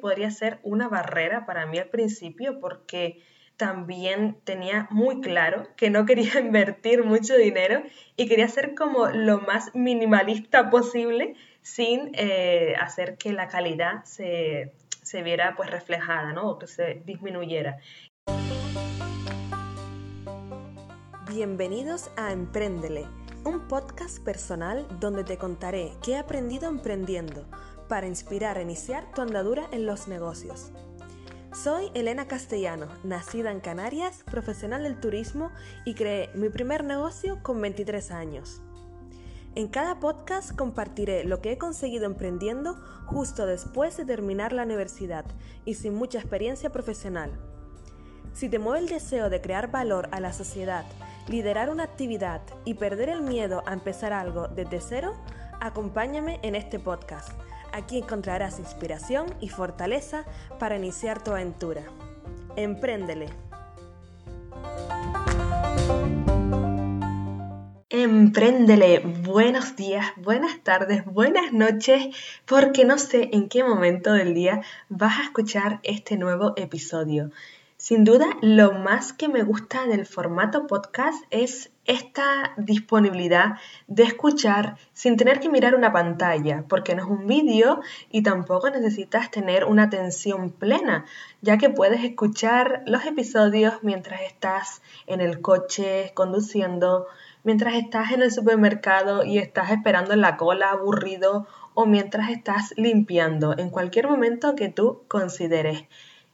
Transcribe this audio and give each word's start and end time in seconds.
podría 0.00 0.30
ser 0.30 0.58
una 0.62 0.88
barrera 0.88 1.46
para 1.46 1.66
mí 1.66 1.78
al 1.78 1.88
principio 1.88 2.58
porque 2.60 3.22
también 3.56 4.38
tenía 4.44 4.88
muy 4.90 5.20
claro 5.20 5.66
que 5.76 5.90
no 5.90 6.06
quería 6.06 6.40
invertir 6.40 7.04
mucho 7.04 7.36
dinero 7.36 7.82
y 8.16 8.26
quería 8.26 8.48
ser 8.48 8.74
como 8.74 9.08
lo 9.08 9.40
más 9.40 9.74
minimalista 9.74 10.70
posible 10.70 11.34
sin 11.62 12.12
eh, 12.14 12.74
hacer 12.80 13.18
que 13.18 13.32
la 13.32 13.48
calidad 13.48 14.04
se, 14.04 14.72
se 15.02 15.22
viera 15.22 15.54
pues 15.56 15.70
reflejada, 15.70 16.32
¿no? 16.32 16.48
O 16.50 16.58
que 16.58 16.66
se 16.66 17.02
disminuyera. 17.04 17.78
Bienvenidos 21.28 22.10
a 22.16 22.32
Emprendele, 22.32 23.06
un 23.44 23.68
podcast 23.68 24.24
personal 24.24 24.86
donde 24.98 25.22
te 25.22 25.36
contaré 25.36 25.92
qué 26.02 26.12
he 26.12 26.16
aprendido 26.16 26.68
emprendiendo 26.68 27.46
para 27.90 28.06
inspirar 28.06 28.56
a 28.56 28.62
iniciar 28.62 29.04
tu 29.12 29.20
andadura 29.20 29.66
en 29.72 29.84
los 29.84 30.06
negocios. 30.06 30.70
Soy 31.52 31.90
Elena 31.94 32.28
Castellano, 32.28 32.86
nacida 33.02 33.50
en 33.50 33.58
Canarias, 33.58 34.22
profesional 34.30 34.84
del 34.84 35.00
turismo 35.00 35.50
y 35.84 35.94
creé 35.94 36.30
mi 36.34 36.50
primer 36.50 36.84
negocio 36.84 37.42
con 37.42 37.60
23 37.60 38.12
años. 38.12 38.62
En 39.56 39.66
cada 39.66 39.98
podcast 39.98 40.56
compartiré 40.56 41.24
lo 41.24 41.40
que 41.40 41.50
he 41.50 41.58
conseguido 41.58 42.06
emprendiendo 42.06 42.80
justo 43.06 43.44
después 43.44 43.96
de 43.96 44.04
terminar 44.04 44.52
la 44.52 44.62
universidad 44.62 45.24
y 45.64 45.74
sin 45.74 45.96
mucha 45.96 46.20
experiencia 46.20 46.70
profesional. 46.70 47.32
Si 48.32 48.48
te 48.48 48.60
mueve 48.60 48.78
el 48.78 48.88
deseo 48.88 49.30
de 49.30 49.40
crear 49.40 49.72
valor 49.72 50.08
a 50.12 50.20
la 50.20 50.32
sociedad, 50.32 50.84
liderar 51.26 51.68
una 51.68 51.82
actividad 51.82 52.42
y 52.64 52.74
perder 52.74 53.08
el 53.08 53.22
miedo 53.22 53.64
a 53.66 53.72
empezar 53.72 54.12
algo 54.12 54.46
desde 54.46 54.80
cero, 54.80 55.16
acompáñame 55.58 56.38
en 56.44 56.54
este 56.54 56.78
podcast 56.78 57.32
Aquí 57.72 57.98
encontrarás 57.98 58.58
inspiración 58.58 59.26
y 59.40 59.48
fortaleza 59.48 60.24
para 60.58 60.76
iniciar 60.76 61.22
tu 61.22 61.30
aventura. 61.30 61.82
Empréndele. 62.56 63.28
Empréndele. 67.88 69.00
Buenos 69.00 69.76
días, 69.76 70.06
buenas 70.16 70.62
tardes, 70.62 71.04
buenas 71.04 71.52
noches, 71.52 72.14
porque 72.44 72.84
no 72.84 72.98
sé 72.98 73.30
en 73.32 73.48
qué 73.48 73.62
momento 73.62 74.12
del 74.12 74.34
día 74.34 74.62
vas 74.88 75.20
a 75.20 75.24
escuchar 75.24 75.80
este 75.82 76.16
nuevo 76.16 76.54
episodio. 76.56 77.30
Sin 77.76 78.04
duda, 78.04 78.26
lo 78.42 78.72
más 78.72 79.12
que 79.12 79.28
me 79.28 79.42
gusta 79.42 79.86
del 79.86 80.06
formato 80.06 80.66
podcast 80.66 81.24
es 81.30 81.70
esta 81.90 82.54
disponibilidad 82.56 83.58
de 83.88 84.04
escuchar 84.04 84.76
sin 84.92 85.16
tener 85.16 85.40
que 85.40 85.48
mirar 85.48 85.74
una 85.74 85.92
pantalla, 85.92 86.64
porque 86.68 86.94
no 86.94 87.02
es 87.02 87.08
un 87.08 87.26
vídeo 87.26 87.80
y 88.12 88.22
tampoco 88.22 88.70
necesitas 88.70 89.30
tener 89.32 89.64
una 89.64 89.84
atención 89.84 90.50
plena, 90.50 91.04
ya 91.42 91.58
que 91.58 91.68
puedes 91.68 92.04
escuchar 92.04 92.84
los 92.86 93.04
episodios 93.04 93.82
mientras 93.82 94.22
estás 94.22 94.82
en 95.08 95.20
el 95.20 95.40
coche 95.40 96.12
conduciendo, 96.14 97.08
mientras 97.42 97.74
estás 97.74 98.12
en 98.12 98.22
el 98.22 98.30
supermercado 98.30 99.24
y 99.24 99.38
estás 99.38 99.72
esperando 99.72 100.12
en 100.12 100.20
la 100.20 100.36
cola 100.36 100.70
aburrido 100.70 101.48
o 101.74 101.86
mientras 101.86 102.30
estás 102.30 102.72
limpiando, 102.76 103.58
en 103.58 103.68
cualquier 103.68 104.06
momento 104.08 104.54
que 104.54 104.68
tú 104.68 105.02
consideres. 105.08 105.84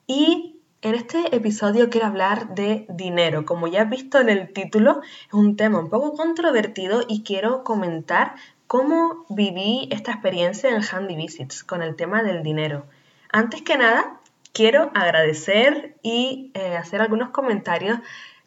Y 0.06 0.55
en 0.82 0.94
este 0.94 1.34
episodio 1.34 1.90
quiero 1.90 2.06
hablar 2.06 2.54
de 2.54 2.86
dinero. 2.88 3.44
Como 3.44 3.66
ya 3.66 3.82
has 3.82 3.90
visto 3.90 4.20
en 4.20 4.28
el 4.28 4.52
título, 4.52 5.00
es 5.28 5.34
un 5.34 5.56
tema 5.56 5.78
un 5.78 5.88
poco 5.88 6.12
controvertido 6.14 7.02
y 7.08 7.22
quiero 7.22 7.64
comentar 7.64 8.34
cómo 8.66 9.24
viví 9.28 9.88
esta 9.90 10.12
experiencia 10.12 10.70
en 10.70 10.82
Handy 10.82 11.16
Visits 11.16 11.64
con 11.64 11.82
el 11.82 11.96
tema 11.96 12.22
del 12.22 12.42
dinero. 12.42 12.86
Antes 13.32 13.62
que 13.62 13.78
nada, 13.78 14.20
quiero 14.52 14.90
agradecer 14.94 15.96
y 16.02 16.50
eh, 16.54 16.76
hacer 16.76 17.00
algunos 17.00 17.30
comentarios 17.30 17.98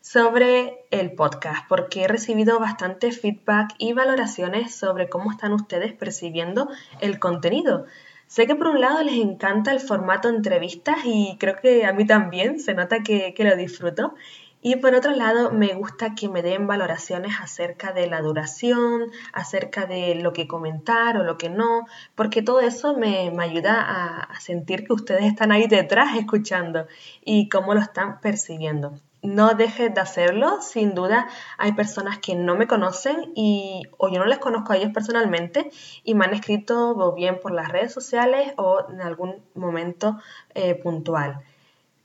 sobre 0.02 0.86
el 0.92 1.12
podcast, 1.12 1.68
porque 1.68 2.04
he 2.04 2.08
recibido 2.08 2.60
bastante 2.60 3.12
feedback 3.12 3.76
y 3.78 3.94
valoraciones 3.94 4.74
sobre 4.74 5.10
cómo 5.10 5.32
están 5.32 5.54
ustedes 5.54 5.94
percibiendo 5.94 6.70
el 7.02 7.20
contenido. 7.20 7.86
Sé 8.30 8.46
que 8.46 8.56
por 8.56 8.68
un 8.68 8.80
lado 8.80 9.02
les 9.02 9.16
encanta 9.16 9.72
el 9.72 9.80
formato 9.80 10.30
entrevistas 10.30 11.00
y 11.04 11.36
creo 11.40 11.56
que 11.56 11.84
a 11.88 11.94
mí 11.94 12.06
también 12.06 12.60
se 12.60 12.76
nota 12.76 13.02
que, 13.02 13.34
lo 13.40 13.56
disfruto. 13.56 14.14
Y 14.62 14.76
por 14.76 14.94
otro 14.94 15.14
lado, 15.14 15.52
me 15.52 15.74
gusta 15.74 16.14
que 16.14 16.30
me 16.30 16.44
den 16.44 16.68
valoraciones 16.68 17.34
acerca 17.42 17.92
de 17.92 18.06
la 18.06 18.22
duración, 18.22 19.10
acerca 19.34 19.88
de 19.88 20.14
lo 20.14 20.32
que 20.32 20.48
comentar 20.48 21.18
o 21.18 21.24
lo 21.24 21.40
que 21.40 21.50
no, 21.50 21.88
porque 22.14 22.44
todo 22.44 22.60
eso 22.60 22.96
me, 22.96 23.34
ayuda 23.40 23.82
a, 23.82 24.20
a, 24.26 24.40
sentir 24.40 24.86
que 24.86 24.94
ustedes 24.94 25.24
están 25.24 25.52
ahí 25.52 25.66
detrás 25.66 26.16
escuchando 26.16 26.86
y 27.26 27.50
cómo 27.50 27.74
lo 27.74 27.80
están 27.80 28.22
percibiendo 28.22 29.00
no 29.22 29.54
dejes 29.54 29.94
de 29.94 30.02
hacerlo. 30.02 30.62
Sin 30.62 30.96
duda 30.96 31.28
hay 31.58 31.74
personas 31.74 32.20
que 32.20 32.36
no 32.36 32.56
me 32.56 32.68
conocen 32.68 33.32
y 33.36 33.84
o 33.98 34.10
yo 34.10 34.20
no 34.20 34.26
les 34.26 34.40
conozco 34.40 34.74
a 34.74 34.78
ellos 34.78 34.92
personalmente 34.94 35.72
y 36.04 36.16
me 36.16 36.26
han 36.26 36.34
escrito 36.34 36.92
o 36.92 37.14
bien 37.14 37.40
por 37.40 37.52
las 37.52 37.70
redes 37.70 37.94
sociales 37.94 38.54
o 38.58 38.86
en 38.90 39.02
algún 39.02 39.44
momento 39.56 40.18
eh, 40.56 40.76
puntual. 40.76 41.42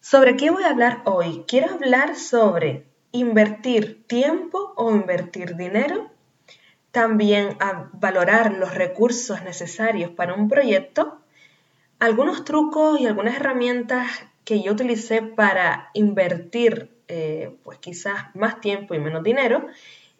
¿Sobre 0.00 0.36
qué 0.36 0.50
voy 0.50 0.64
a 0.64 0.70
hablar 0.70 1.02
hoy? 1.04 1.44
Quiero 1.48 1.72
hablar 1.72 2.16
sobre 2.16 2.86
invertir 3.12 4.06
tiempo 4.06 4.74
o 4.76 4.90
invertir 4.90 5.56
dinero. 5.56 6.10
También 6.90 7.56
a 7.60 7.90
valorar 7.92 8.52
los 8.52 8.74
recursos 8.74 9.42
necesarios 9.42 10.10
para 10.10 10.34
un 10.34 10.48
proyecto. 10.48 11.20
Algunos 11.98 12.44
trucos 12.44 13.00
y 13.00 13.06
algunas 13.06 13.36
herramientas 13.36 14.06
que 14.44 14.62
yo 14.62 14.72
utilicé 14.72 15.22
para 15.22 15.90
invertir 15.94 16.93
eh, 17.08 17.56
pues 17.62 17.78
quizás 17.78 18.34
más 18.34 18.60
tiempo 18.60 18.94
y 18.94 18.98
menos 18.98 19.22
dinero 19.22 19.66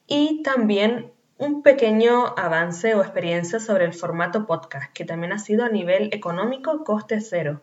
y 0.06 0.42
también 0.42 1.12
un 1.36 1.62
pequeño 1.62 2.26
avance 2.36 2.94
o 2.94 3.02
experiencia 3.02 3.58
sobre 3.58 3.84
el 3.84 3.92
formato 3.92 4.46
podcast, 4.46 4.92
que 4.92 5.04
también 5.04 5.32
ha 5.32 5.38
sido 5.38 5.64
a 5.64 5.68
nivel 5.68 6.10
económico 6.12 6.84
coste 6.84 7.20
cero. 7.20 7.62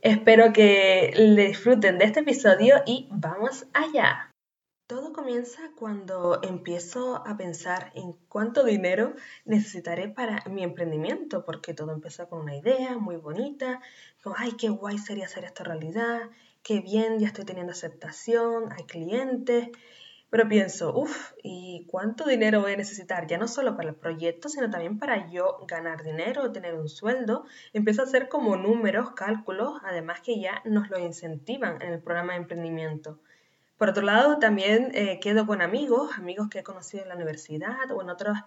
Espero 0.00 0.52
que 0.52 1.12
le 1.16 1.48
disfruten 1.48 1.98
de 1.98 2.04
este 2.06 2.20
episodio 2.20 2.82
y 2.86 3.08
vamos 3.10 3.66
allá. 3.72 4.30
Todo 4.88 5.12
comienza 5.12 5.70
cuando 5.78 6.40
empiezo 6.42 7.26
a 7.26 7.36
pensar 7.36 7.92
en 7.94 8.12
cuánto 8.28 8.64
dinero 8.64 9.14
necesitaré 9.44 10.08
para 10.08 10.42
mi 10.50 10.64
emprendimiento, 10.64 11.44
porque 11.44 11.72
todo 11.72 11.92
empezó 11.92 12.28
con 12.28 12.40
una 12.40 12.56
idea 12.56 12.98
muy 12.98 13.16
bonita, 13.16 13.80
como, 14.22 14.36
ay, 14.38 14.52
qué 14.58 14.68
guay 14.68 14.98
sería 14.98 15.26
hacer 15.26 15.44
esto 15.44 15.64
realidad, 15.64 16.28
qué 16.62 16.80
bien, 16.80 17.18
ya 17.18 17.28
estoy 17.28 17.44
teniendo 17.44 17.72
aceptación, 17.72 18.72
hay 18.72 18.84
clientes, 18.84 19.68
pero 20.30 20.48
pienso, 20.48 20.96
uff, 20.96 21.32
¿y 21.42 21.86
cuánto 21.90 22.24
dinero 22.24 22.62
voy 22.62 22.72
a 22.72 22.76
necesitar? 22.76 23.26
Ya 23.26 23.36
no 23.36 23.48
solo 23.48 23.76
para 23.76 23.90
el 23.90 23.94
proyecto, 23.94 24.48
sino 24.48 24.70
también 24.70 24.98
para 24.98 25.30
yo 25.30 25.58
ganar 25.68 26.02
dinero, 26.02 26.52
tener 26.52 26.74
un 26.74 26.88
sueldo. 26.88 27.44
Empiezo 27.74 28.00
a 28.00 28.04
hacer 28.06 28.30
como 28.30 28.56
números, 28.56 29.10
cálculos, 29.10 29.80
además 29.84 30.22
que 30.22 30.40
ya 30.40 30.62
nos 30.64 30.88
lo 30.88 30.98
incentivan 30.98 31.82
en 31.82 31.92
el 31.92 32.00
programa 32.00 32.32
de 32.32 32.38
emprendimiento. 32.38 33.20
Por 33.76 33.90
otro 33.90 34.02
lado, 34.02 34.38
también 34.38 34.90
eh, 34.94 35.20
quedo 35.20 35.46
con 35.46 35.60
amigos, 35.60 36.16
amigos 36.16 36.48
que 36.48 36.60
he 36.60 36.62
conocido 36.62 37.02
en 37.02 37.10
la 37.10 37.16
universidad 37.16 37.90
o 37.90 38.00
en 38.00 38.08
otros 38.08 38.38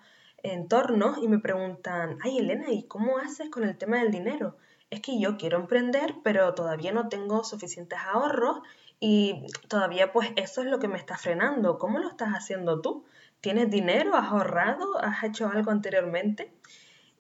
entornos 0.42 1.20
y 1.22 1.28
me 1.28 1.40
preguntan, 1.40 2.18
ay 2.22 2.40
Elena, 2.40 2.72
¿y 2.72 2.88
cómo 2.88 3.20
haces 3.20 3.50
con 3.50 3.64
el 3.64 3.78
tema 3.78 4.00
del 4.00 4.12
dinero? 4.12 4.58
Es 4.96 5.02
que 5.02 5.20
yo 5.20 5.38
quiero 5.38 5.58
emprender, 5.58 6.16
pero 6.24 6.54
todavía 6.54 6.92
no 6.92 7.10
tengo 7.10 7.44
suficientes 7.44 8.00
ahorros 8.00 8.60
y 9.00 9.46
todavía 9.68 10.12
pues 10.12 10.30
eso 10.36 10.62
es 10.62 10.68
lo 10.68 10.80
que 10.80 10.88
me 10.88 10.98
está 10.98 11.18
frenando. 11.18 11.78
¿Cómo 11.78 12.00
lo 12.00 12.10
estás 12.10 12.30
haciendo 12.30 12.82
tú? 12.82 13.06
¿Tienes 13.42 13.70
dinero? 13.70 14.16
¿Has 14.16 14.32
ahorrado? 14.32 15.00
¿Has 15.02 15.24
hecho 15.24 15.48
algo 15.48 15.72
anteriormente? 15.72 16.52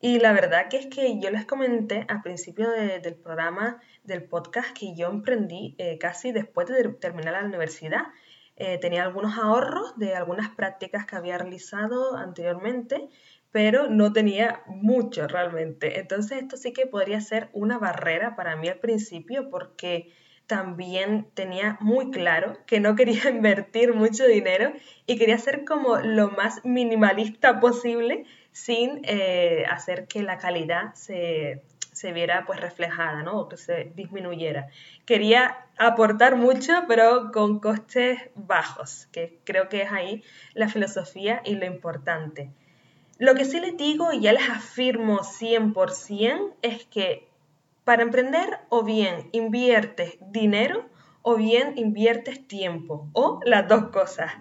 Y 0.01 0.19
la 0.19 0.33
verdad 0.33 0.67
que 0.69 0.77
es 0.77 0.87
que 0.87 1.19
yo 1.19 1.29
les 1.31 1.45
comenté 1.45 2.05
al 2.07 2.21
principio 2.21 2.69
del 2.69 3.15
programa 3.15 3.81
del 4.03 4.23
podcast 4.23 4.77
que 4.77 4.95
yo 4.95 5.09
emprendí 5.09 5.75
eh, 5.77 5.97
casi 5.97 6.31
después 6.31 6.67
de 6.67 6.89
terminar 6.89 7.33
la 7.33 7.43
universidad. 7.43 8.03
Eh, 8.57 8.77
tenía 8.77 9.03
algunos 9.03 9.37
ahorros 9.37 9.97
de 9.97 10.15
algunas 10.15 10.49
prácticas 10.49 11.05
que 11.05 11.15
había 11.15 11.37
realizado 11.37 12.15
anteriormente 12.15 13.09
pero 13.55 13.87
no 13.87 14.11
tenía 14.11 14.63
mucho 14.67 15.29
realmente. 15.29 15.97
Entonces 16.01 16.41
esto 16.41 16.57
sí 16.57 16.73
que 16.73 16.87
podría 16.87 17.21
ser 17.21 17.47
una 17.53 17.77
barrera 17.77 18.35
para 18.35 18.57
mí 18.57 18.67
al 18.67 18.79
principio 18.79 19.49
porque 19.49 20.11
también 20.45 21.27
tenía 21.35 21.77
muy 21.79 22.11
claro 22.11 22.57
que 22.65 22.81
no 22.81 22.97
quería 22.97 23.29
invertir 23.29 23.93
mucho 23.93 24.25
dinero 24.27 24.73
y 25.05 25.17
quería 25.17 25.37
ser 25.37 25.63
como 25.63 25.95
lo 25.99 26.31
más 26.31 26.65
minimalista 26.65 27.61
posible 27.61 28.25
sin 28.51 28.99
eh, 29.05 29.63
hacer 29.69 30.07
que 30.07 30.21
la 30.21 30.37
calidad 30.37 30.93
se, 30.93 31.63
viera 32.13 32.43
pues 32.45 32.59
reflejada, 32.59 33.23
¿no? 33.23 33.39
O 33.39 33.47
que 33.47 33.55
se 33.55 33.93
disminuyera. 33.95 34.67
Quería 35.05 35.65
aportar 35.77 36.35
mucho, 36.35 36.73
pero 36.89 37.31
con 37.31 37.61
costes 37.61 38.19
bajos, 38.35 39.07
que 39.13 39.39
creo 39.45 39.69
que 39.69 39.83
es 39.83 39.93
ahí 39.93 40.23
la 40.53 40.67
filosofía 40.67 41.41
y 41.45 41.55
lo 41.55 41.65
importante. 41.65 42.51
Lo 43.17 43.33
que 43.35 43.45
sí 43.45 43.59
les 43.59 43.77
digo 43.77 44.11
y 44.11 44.21
ya 44.21 44.33
les 44.33 44.49
afirmo 44.49 45.19
100% 45.19 46.53
es 46.61 46.85
que 46.85 47.27
Para 47.83 48.01
emprender 48.01 48.59
o 48.69 48.83
bien 48.83 49.29
inviertes 49.31 50.17
dinero 50.19 50.89
o 51.21 51.35
bien 51.35 51.73
inviertes 51.75 52.47
tiempo 52.47 53.09
o 53.13 53.39
las 53.45 53.67
dos 53.67 53.89
cosas. 53.89 54.31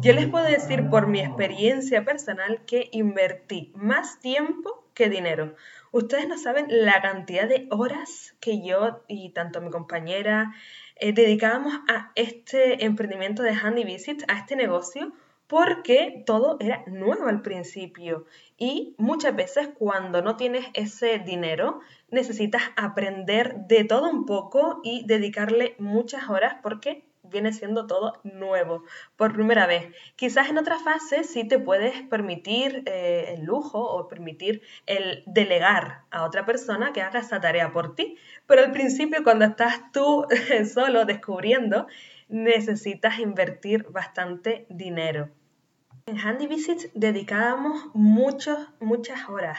Yo 0.00 0.12
les 0.12 0.26
puedo 0.26 0.44
decir 0.44 0.88
por 0.88 1.06
mi 1.06 1.20
experiencia 1.20 2.04
personal 2.04 2.60
que 2.64 2.88
invertí 2.92 3.72
más 3.74 4.20
tiempo 4.20 4.84
que 4.94 5.08
dinero. 5.08 5.56
Ustedes 5.90 6.28
no 6.28 6.36
saben 6.38 6.66
la 6.68 7.00
cantidad 7.02 7.48
de 7.48 7.66
horas 7.70 8.34
que 8.40 8.64
yo 8.64 9.04
y 9.08 9.30
tanto 9.30 9.60
mi 9.60 9.70
compañera 9.70 10.54
eh, 10.96 11.12
dedicábamos 11.12 11.74
a 11.88 12.12
este 12.14 12.84
emprendimiento 12.84 13.42
de 13.42 13.52
Handy 13.52 13.84
Visit, 13.84 14.22
a 14.28 14.38
este 14.38 14.54
negocio, 14.54 15.12
porque 15.48 16.22
todo 16.26 16.58
era 16.60 16.84
nuevo 16.86 17.26
al 17.26 17.40
principio 17.42 18.26
y 18.58 18.94
muchas 18.98 19.34
veces 19.34 19.70
cuando 19.78 20.22
no 20.22 20.36
tienes 20.36 20.66
ese 20.74 21.18
dinero 21.18 21.80
necesitas 22.10 22.62
aprender 22.76 23.56
de 23.66 23.84
todo 23.84 24.10
un 24.10 24.26
poco 24.26 24.80
y 24.84 25.06
dedicarle 25.06 25.74
muchas 25.78 26.28
horas 26.28 26.56
porque 26.62 27.08
viene 27.22 27.52
siendo 27.52 27.86
todo 27.86 28.20
nuevo 28.24 28.84
por 29.16 29.32
primera 29.32 29.66
vez. 29.66 29.92
Quizás 30.16 30.48
en 30.48 30.58
otra 30.58 30.78
fase 30.78 31.24
sí 31.24 31.46
te 31.46 31.58
puedes 31.58 32.02
permitir 32.02 32.82
eh, 32.86 33.34
el 33.36 33.44
lujo 33.44 33.80
o 33.80 34.08
permitir 34.08 34.62
el 34.86 35.22
delegar 35.26 36.02
a 36.10 36.24
otra 36.24 36.44
persona 36.44 36.92
que 36.92 37.02
haga 37.02 37.20
esa 37.20 37.40
tarea 37.40 37.72
por 37.72 37.94
ti, 37.94 38.16
pero 38.46 38.62
al 38.62 38.72
principio 38.72 39.24
cuando 39.24 39.44
estás 39.44 39.92
tú 39.92 40.26
solo 40.72 41.04
descubriendo 41.04 41.86
necesitas 42.28 43.18
invertir 43.18 43.86
bastante 43.90 44.66
dinero. 44.68 45.30
En 46.08 46.18
Handy 46.18 46.46
Visits 46.46 46.88
dedicábamos 46.94 47.84
muchos, 47.92 48.56
muchas 48.80 49.28
horas. 49.28 49.58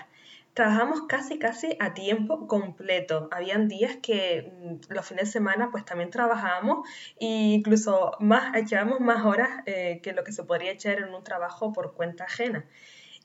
Trabajamos 0.56 1.02
casi, 1.08 1.38
casi 1.38 1.78
a 1.80 1.94
tiempo 1.94 2.48
completo. 2.48 3.30
Habían 3.32 3.68
días 3.68 3.98
que 4.02 4.52
mm, 4.52 4.92
los 4.92 5.06
fines 5.06 5.26
de 5.26 5.32
semana 5.32 5.70
pues 5.70 5.86
también 5.86 6.10
trabajábamos 6.10 6.90
e 7.20 7.28
incluso 7.54 8.14
más, 8.20 8.56
echábamos 8.56 9.00
más 9.00 9.24
horas 9.26 9.62
eh, 9.68 10.00
que 10.02 10.14
lo 10.14 10.24
que 10.24 10.32
se 10.32 10.44
podría 10.44 10.72
echar 10.72 10.98
en 10.98 11.14
un 11.14 11.24
trabajo 11.24 11.72
por 11.72 11.94
cuenta 11.94 12.24
ajena. 12.24 12.66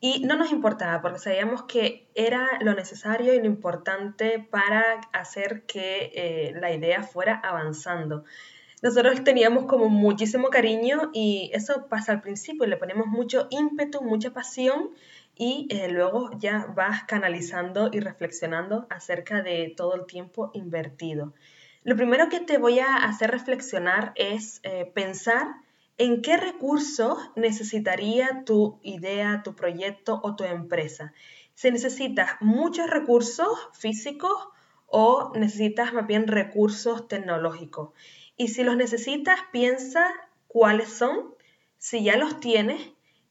Y 0.03 0.23
no 0.27 0.37
nos 0.37 0.53
importaba 0.53 1.01
porque 1.01 1.19
sabíamos 1.19 1.63
que 1.63 2.07
era 2.15 2.47
lo 2.61 2.75
necesario 2.75 3.33
y 3.33 3.39
lo 3.39 3.47
importante 3.47 4.39
para 4.51 5.01
hacer 5.15 5.63
que 5.63 6.13
eh, 6.15 6.53
la 6.61 6.73
idea 6.73 7.03
fuera 7.03 7.37
avanzando 7.37 8.27
nosotros 8.85 9.25
teníamos 9.25 9.65
como 9.65 9.89
muchísimo 9.89 10.51
cariño 10.51 11.11
y 11.15 11.51
eso 11.55 11.87
pasa 11.89 12.13
al 12.13 12.21
principio, 12.21 12.67
le 12.67 12.77
ponemos 12.77 13.07
mucho 13.07 13.47
ímpetu, 13.49 14.03
mucha 14.03 14.35
pasión 14.35 14.91
y 15.35 15.67
eh, 15.71 15.89
luego 15.89 16.31
ya 16.39 16.67
vas 16.77 17.05
canalizando 17.05 17.89
y 17.91 18.01
reflexionando 18.01 18.87
acerca 18.91 19.41
de 19.41 19.73
todo 19.75 19.95
el 19.95 20.05
tiempo 20.05 20.51
invertido. 20.53 21.33
Lo 21.83 21.97
primero 21.97 22.29
que 22.29 22.41
te 22.41 22.59
voy 22.59 22.79
a 22.81 22.97
hacer 22.97 23.31
reflexionar 23.31 24.13
es 24.17 24.61
eh, 24.65 24.85
pensar 24.95 25.47
en 25.97 26.21
qué 26.21 26.37
recursos 26.37 27.17
necesitaría 27.37 28.45
tu 28.45 28.81
idea, 28.83 29.41
tu 29.43 29.55
proyecto 29.55 30.21
o 30.23 30.37
tu 30.37 30.45
empresa. 30.45 31.15
Si 31.55 31.71
necesitas 31.71 32.33
muchos 32.41 32.91
recursos 32.91 33.49
físicos 33.73 34.49
o 34.87 35.33
necesitas 35.35 35.95
más 35.95 36.07
bien 36.07 36.27
recursos 36.27 37.09
tecnológicos. 37.09 37.91
Y 38.37 38.49
si 38.49 38.65
los 38.65 38.77
necesitas, 38.77 39.39
piensa 39.53 40.13
cuáles 40.49 40.89
son, 40.89 41.35
si 41.79 42.03
ya 42.05 42.17
los 42.17 42.41
tienes 42.41 42.81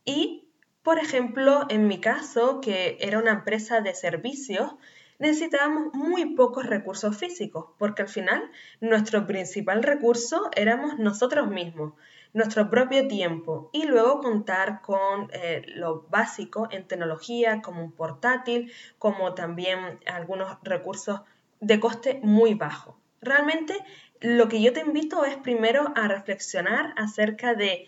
y, 0.05 0.47
por 0.83 0.99
ejemplo, 0.99 1.65
en 1.69 1.87
mi 1.87 1.99
caso, 1.99 2.61
que 2.61 2.97
era 2.99 3.19
una 3.19 3.31
empresa 3.31 3.81
de 3.81 3.93
servicios, 3.95 4.73
necesitábamos 5.19 5.93
muy 5.93 6.35
pocos 6.35 6.65
recursos 6.65 7.17
físicos, 7.17 7.67
porque 7.77 8.01
al 8.01 8.09
final 8.09 8.51
nuestro 8.81 9.25
principal 9.25 9.83
recurso 9.83 10.49
éramos 10.55 10.99
nosotros 10.99 11.49
mismos, 11.49 11.93
nuestro 12.33 12.69
propio 12.69 13.07
tiempo 13.07 13.69
y 13.73 13.85
luego 13.85 14.19
contar 14.19 14.81
con 14.81 15.29
eh, 15.31 15.61
lo 15.75 16.07
básico 16.09 16.67
en 16.71 16.87
tecnología 16.87 17.61
como 17.61 17.83
un 17.83 17.91
portátil, 17.91 18.71
como 18.97 19.33
también 19.33 19.99
algunos 20.05 20.57
recursos 20.63 21.21
de 21.61 21.79
coste 21.79 22.19
muy 22.23 22.55
bajo. 22.55 22.97
Realmente 23.23 23.75
lo 24.19 24.47
que 24.49 24.61
yo 24.61 24.73
te 24.73 24.81
invito 24.81 25.25
es 25.25 25.37
primero 25.37 25.93
a 25.95 26.07
reflexionar 26.07 26.93
acerca 26.97 27.55
de 27.55 27.87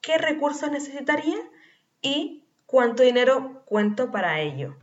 qué 0.00 0.18
recursos 0.18 0.70
necesitaría 0.70 1.38
y 2.00 2.44
cuánto 2.66 3.02
dinero 3.02 3.62
cuento 3.66 4.10
para 4.10 4.40
ello. 4.40 4.76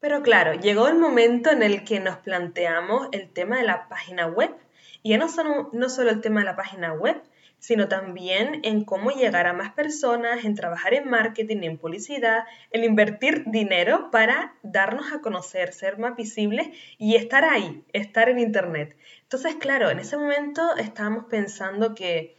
Pero 0.00 0.22
claro, 0.22 0.54
llegó 0.54 0.88
el 0.88 0.98
momento 0.98 1.50
en 1.50 1.62
el 1.62 1.84
que 1.84 2.00
nos 2.00 2.18
planteamos 2.18 3.08
el 3.12 3.32
tema 3.32 3.58
de 3.58 3.64
la 3.64 3.88
página 3.88 4.26
web. 4.26 4.54
Y 5.02 5.10
ya 5.10 5.18
no 5.18 5.28
solo, 5.28 5.70
no 5.72 5.88
solo 5.88 6.10
el 6.10 6.20
tema 6.20 6.40
de 6.40 6.46
la 6.46 6.56
página 6.56 6.92
web, 6.92 7.20
sino 7.58 7.88
también 7.88 8.60
en 8.62 8.84
cómo 8.84 9.10
llegar 9.10 9.46
a 9.46 9.52
más 9.52 9.72
personas, 9.72 10.44
en 10.44 10.54
trabajar 10.54 10.94
en 10.94 11.08
marketing, 11.08 11.62
en 11.62 11.78
publicidad, 11.78 12.44
en 12.70 12.84
invertir 12.84 13.44
dinero 13.46 14.10
para 14.10 14.54
darnos 14.62 15.12
a 15.12 15.20
conocer, 15.20 15.72
ser 15.72 15.98
más 15.98 16.16
visibles 16.16 16.68
y 16.98 17.16
estar 17.16 17.44
ahí, 17.44 17.84
estar 17.92 18.28
en 18.28 18.38
Internet. 18.38 18.96
Entonces, 19.22 19.56
claro, 19.56 19.90
en 19.90 19.98
ese 19.98 20.16
momento 20.16 20.76
estábamos 20.76 21.24
pensando 21.24 21.94
que 21.94 22.36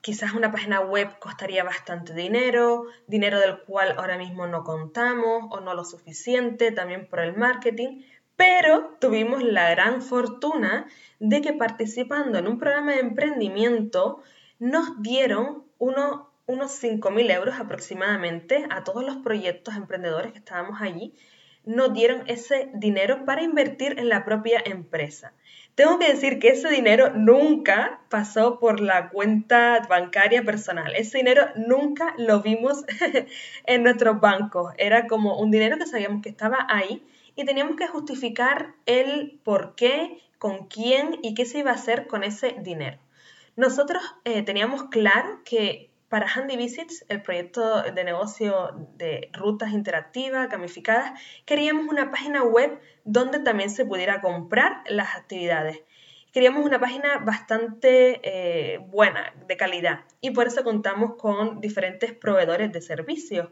quizás 0.00 0.34
una 0.34 0.52
página 0.52 0.80
web 0.80 1.18
costaría 1.18 1.64
bastante 1.64 2.14
dinero, 2.14 2.84
dinero 3.08 3.40
del 3.40 3.58
cual 3.64 3.96
ahora 3.98 4.16
mismo 4.16 4.46
no 4.46 4.62
contamos 4.62 5.46
o 5.50 5.60
no 5.60 5.74
lo 5.74 5.84
suficiente, 5.84 6.70
también 6.70 7.08
por 7.08 7.18
el 7.18 7.36
marketing, 7.36 8.02
pero 8.36 8.96
tuvimos 9.00 9.42
la 9.42 9.68
gran 9.70 10.02
fortuna 10.02 10.86
de 11.18 11.40
que 11.40 11.54
participando 11.54 12.38
en 12.38 12.46
un 12.46 12.58
programa 12.58 12.92
de 12.92 13.00
emprendimiento 13.00 14.22
nos 14.58 15.02
dieron 15.02 15.64
unos 15.78 16.26
5.000 16.48 17.30
euros 17.32 17.56
aproximadamente 17.58 18.66
a 18.70 18.84
todos 18.84 19.04
los 19.04 19.16
proyectos 19.16 19.76
emprendedores 19.76 20.32
que 20.32 20.38
estábamos 20.38 20.80
allí, 20.80 21.14
nos 21.64 21.92
dieron 21.92 22.22
ese 22.28 22.70
dinero 22.74 23.24
para 23.24 23.42
invertir 23.42 23.98
en 23.98 24.08
la 24.08 24.24
propia 24.24 24.62
empresa. 24.64 25.32
Tengo 25.74 25.98
que 25.98 26.10
decir 26.10 26.38
que 26.38 26.48
ese 26.48 26.70
dinero 26.70 27.10
nunca 27.14 28.00
pasó 28.08 28.58
por 28.58 28.80
la 28.80 29.10
cuenta 29.10 29.82
bancaria 29.90 30.42
personal. 30.42 30.94
Ese 30.94 31.18
dinero 31.18 31.48
nunca 31.54 32.14
lo 32.16 32.40
vimos 32.40 32.84
en 33.66 33.82
nuestros 33.82 34.20
bancos. 34.20 34.72
Era 34.78 35.06
como 35.06 35.38
un 35.38 35.50
dinero 35.50 35.76
que 35.76 35.86
sabíamos 35.86 36.22
que 36.22 36.30
estaba 36.30 36.66
ahí 36.70 37.04
y 37.34 37.44
teníamos 37.44 37.76
que 37.76 37.88
justificar 37.88 38.74
el 38.86 39.38
por 39.44 39.74
qué, 39.74 40.22
con 40.38 40.68
quién 40.68 41.18
y 41.22 41.34
qué 41.34 41.44
se 41.44 41.58
iba 41.58 41.72
a 41.72 41.74
hacer 41.74 42.06
con 42.06 42.24
ese 42.24 42.56
dinero. 42.60 42.96
Nosotros 43.56 44.02
eh, 44.24 44.42
teníamos 44.42 44.84
claro 44.84 45.40
que 45.44 45.90
para 46.08 46.28
Handy 46.28 46.56
Visits, 46.56 47.04
el 47.08 47.22
proyecto 47.22 47.82
de 47.82 48.04
negocio 48.04 48.88
de 48.96 49.28
rutas 49.32 49.72
interactivas, 49.72 50.48
gamificadas, 50.48 51.18
queríamos 51.44 51.88
una 51.88 52.10
página 52.10 52.44
web 52.44 52.78
donde 53.04 53.40
también 53.40 53.70
se 53.70 53.84
pudiera 53.84 54.20
comprar 54.20 54.84
las 54.86 55.16
actividades. 55.16 55.82
Queríamos 56.32 56.64
una 56.64 56.78
página 56.78 57.18
bastante 57.18 58.20
eh, 58.22 58.78
buena, 58.78 59.34
de 59.48 59.56
calidad, 59.56 60.04
y 60.20 60.30
por 60.30 60.46
eso 60.46 60.62
contamos 60.62 61.16
con 61.16 61.60
diferentes 61.60 62.12
proveedores 62.12 62.70
de 62.72 62.82
servicios 62.82 63.48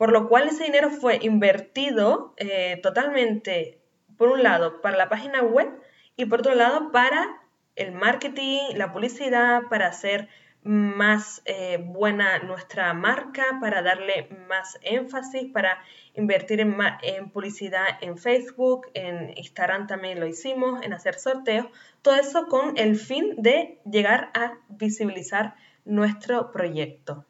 por 0.00 0.12
lo 0.12 0.30
cual 0.30 0.48
ese 0.48 0.64
dinero 0.64 0.88
fue 0.88 1.18
invertido 1.20 2.32
eh, 2.38 2.80
totalmente, 2.82 3.82
por 4.16 4.30
un 4.30 4.42
lado, 4.42 4.80
para 4.80 4.96
la 4.96 5.10
página 5.10 5.42
web 5.42 5.68
y 6.16 6.24
por 6.24 6.40
otro 6.40 6.54
lado, 6.54 6.90
para 6.90 7.39
el 7.80 7.92
marketing, 7.92 8.74
la 8.76 8.92
publicidad, 8.92 9.62
para 9.68 9.86
hacer 9.86 10.28
más 10.62 11.40
eh, 11.46 11.78
buena 11.82 12.38
nuestra 12.40 12.92
marca, 12.92 13.58
para 13.60 13.82
darle 13.82 14.28
más 14.48 14.78
énfasis, 14.82 15.50
para 15.52 15.78
invertir 16.14 16.60
en, 16.60 16.76
en, 17.02 17.30
publicidad 17.30 17.86
en 18.02 18.18
Facebook, 18.18 18.88
en 18.94 19.36
Instagram 19.36 19.86
también 19.86 20.20
lo 20.20 20.26
hicimos, 20.26 20.82
en 20.82 20.92
hacer 20.92 21.14
sorteos, 21.14 21.66
todo 22.02 22.16
eso 22.16 22.46
con 22.48 22.76
el 22.76 22.96
fin 22.96 23.36
de 23.38 23.80
llegar 23.90 24.30
a 24.34 24.58
visibilizar 24.68 25.54
nuestro 25.84 26.52
proyecto. 26.52 27.24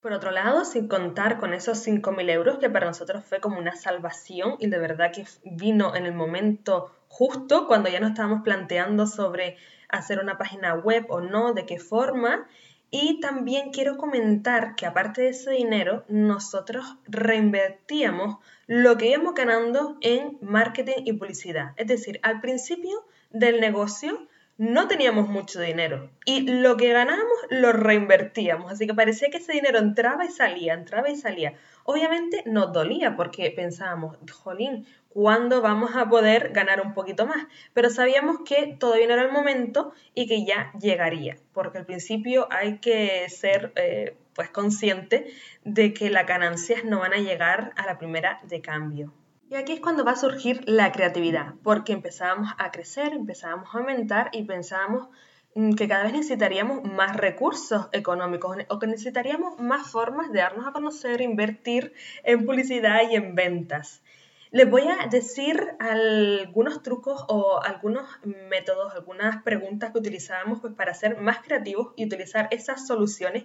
Por 0.00 0.12
otro 0.12 0.30
lado, 0.30 0.64
sin 0.64 0.88
contar 0.88 1.38
con 1.38 1.52
esos 1.52 1.86
5.000 1.86 2.30
euros, 2.30 2.58
que 2.58 2.70
para 2.70 2.86
nosotros 2.86 3.24
fue 3.24 3.40
como 3.40 3.58
una 3.58 3.74
salvación 3.74 4.56
y 4.58 4.68
de 4.68 4.78
verdad 4.78 5.12
que 5.12 5.26
vino 5.44 5.94
en 5.94 6.06
el 6.06 6.14
momento 6.14 6.94
justo 7.08 7.66
cuando 7.66 7.88
ya 7.88 8.00
nos 8.00 8.10
estábamos 8.10 8.42
planteando 8.42 9.06
sobre 9.06 9.56
hacer 9.88 10.20
una 10.20 10.38
página 10.38 10.74
web 10.74 11.06
o 11.08 11.20
no, 11.20 11.52
de 11.54 11.66
qué 11.66 11.78
forma. 11.78 12.46
Y 12.90 13.20
también 13.20 13.70
quiero 13.70 13.98
comentar 13.98 14.74
que 14.74 14.86
aparte 14.86 15.22
de 15.22 15.28
ese 15.28 15.50
dinero, 15.50 16.04
nosotros 16.08 16.96
reinvertíamos 17.06 18.38
lo 18.66 18.96
que 18.96 19.08
íbamos 19.08 19.34
ganando 19.34 19.98
en 20.00 20.38
marketing 20.40 21.02
y 21.04 21.12
publicidad. 21.12 21.72
Es 21.76 21.86
decir, 21.86 22.18
al 22.22 22.40
principio 22.40 23.04
del 23.30 23.60
negocio 23.60 24.26
no 24.58 24.88
teníamos 24.88 25.28
mucho 25.28 25.60
dinero 25.60 26.10
y 26.24 26.40
lo 26.40 26.76
que 26.76 26.92
ganábamos 26.92 27.38
lo 27.48 27.72
reinvertíamos, 27.72 28.72
así 28.72 28.88
que 28.88 28.94
parecía 28.94 29.30
que 29.30 29.36
ese 29.36 29.52
dinero 29.52 29.78
entraba 29.78 30.24
y 30.24 30.30
salía, 30.30 30.74
entraba 30.74 31.08
y 31.08 31.16
salía. 31.16 31.54
Obviamente 31.84 32.42
nos 32.44 32.72
dolía 32.72 33.14
porque 33.16 33.52
pensábamos, 33.52 34.16
jolín, 34.32 34.84
cuándo 35.18 35.60
vamos 35.62 35.96
a 35.96 36.08
poder 36.08 36.52
ganar 36.52 36.80
un 36.80 36.94
poquito 36.94 37.26
más, 37.26 37.48
pero 37.74 37.90
sabíamos 37.90 38.42
que 38.44 38.76
todavía 38.78 39.08
no 39.08 39.14
era 39.14 39.24
el 39.24 39.32
momento 39.32 39.92
y 40.14 40.28
que 40.28 40.44
ya 40.44 40.70
llegaría, 40.80 41.38
porque 41.52 41.78
al 41.78 41.86
principio 41.86 42.46
hay 42.52 42.78
que 42.78 43.28
ser 43.28 43.72
eh, 43.74 44.16
pues 44.32 44.48
consciente 44.48 45.26
de 45.64 45.92
que 45.92 46.08
las 46.08 46.24
ganancias 46.24 46.84
no 46.84 47.00
van 47.00 47.14
a 47.14 47.16
llegar 47.16 47.72
a 47.74 47.84
la 47.84 47.98
primera 47.98 48.38
de 48.44 48.60
cambio. 48.60 49.12
Y 49.50 49.56
aquí 49.56 49.72
es 49.72 49.80
cuando 49.80 50.04
va 50.04 50.12
a 50.12 50.16
surgir 50.16 50.62
la 50.66 50.92
creatividad, 50.92 51.54
porque 51.64 51.94
empezábamos 51.94 52.52
a 52.56 52.70
crecer, 52.70 53.12
empezábamos 53.12 53.74
a 53.74 53.78
aumentar 53.78 54.30
y 54.32 54.44
pensábamos 54.44 55.08
mm, 55.56 55.72
que 55.72 55.88
cada 55.88 56.04
vez 56.04 56.12
necesitaríamos 56.12 56.84
más 56.84 57.16
recursos 57.16 57.88
económicos 57.90 58.56
o 58.68 58.78
que 58.78 58.86
necesitaríamos 58.86 59.58
más 59.58 59.90
formas 59.90 60.30
de 60.30 60.38
darnos 60.38 60.68
a 60.68 60.70
conocer, 60.70 61.22
invertir 61.22 61.92
en 62.22 62.46
publicidad 62.46 63.00
y 63.10 63.16
en 63.16 63.34
ventas. 63.34 64.00
Les 64.50 64.68
voy 64.68 64.82
a 64.88 65.06
decir 65.08 65.62
algunos 65.78 66.82
trucos 66.82 67.22
o 67.28 67.60
algunos 67.62 68.08
métodos, 68.48 68.94
algunas 68.94 69.42
preguntas 69.42 69.92
que 69.92 69.98
utilizábamos 69.98 70.60
pues, 70.60 70.72
para 70.72 70.94
ser 70.94 71.18
más 71.18 71.40
creativos 71.40 71.92
y 71.96 72.06
utilizar 72.06 72.48
esas 72.50 72.86
soluciones 72.86 73.44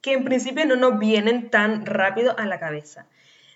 que 0.00 0.12
en 0.12 0.24
principio 0.24 0.64
no 0.66 0.76
nos 0.76 0.98
vienen 1.00 1.50
tan 1.50 1.84
rápido 1.84 2.38
a 2.38 2.46
la 2.46 2.60
cabeza. 2.60 3.08